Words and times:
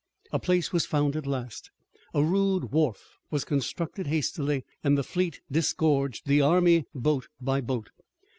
A 0.31 0.39
place 0.39 0.73
was 0.73 0.87
found 0.87 1.15
at 1.15 1.27
last, 1.27 1.69
a 2.11 2.23
rude 2.23 2.71
wharf 2.71 3.19
was 3.29 3.45
constructed 3.45 4.07
hastily, 4.07 4.65
and 4.83 4.97
the 4.97 5.03
fleet 5.03 5.41
disgorged 5.51 6.25
the 6.25 6.41
army, 6.41 6.85
boat 6.95 7.27
by 7.39 7.61
boat. 7.61 7.91